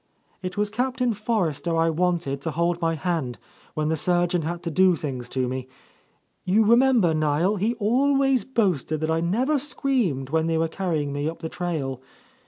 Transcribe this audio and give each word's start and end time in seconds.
"It 0.41 0.57
was 0.57 0.71
Captain 0.71 1.13
Forrester 1.13 1.77
I 1.77 1.91
wanted 1.91 2.41
to 2.41 2.49
hold 2.49 2.81
my 2.81 2.95
hand 2.95 3.37
when 3.75 3.89
the 3.89 3.95
surgeon 3.95 4.41
had 4.41 4.63
to 4.63 4.71
do 4.71 4.95
things 4.95 5.29
to 5.29 5.47
me. 5.47 5.67
You 6.43 6.65
remember, 6.65 7.13
Niel, 7.13 7.57
he 7.57 7.75
always 7.75 8.43
boasted 8.43 8.99
that 9.01 9.11
I 9.11 9.19
never 9.19 9.59
screamed 9.59 10.31
when 10.31 10.47
they 10.47 10.57
were 10.57 10.67
carrying 10.67 11.13
me 11.13 11.29
up 11.29 11.43
the 11.43 11.49
trail. 11.49 12.01